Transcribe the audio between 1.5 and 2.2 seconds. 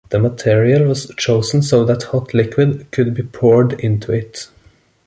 so that